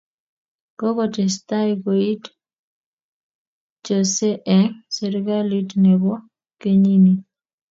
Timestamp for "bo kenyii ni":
6.01-7.13